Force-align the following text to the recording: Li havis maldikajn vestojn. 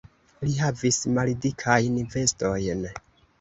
Li 0.45 0.53
havis 0.61 0.97
maldikajn 1.17 2.01
vestojn. 2.17 2.83